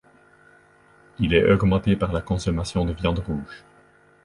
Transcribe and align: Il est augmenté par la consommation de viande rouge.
Il 1.19 1.31
est 1.35 1.51
augmenté 1.51 1.95
par 1.95 2.11
la 2.11 2.21
consommation 2.23 2.85
de 2.85 2.93
viande 2.93 3.19
rouge. 3.19 3.63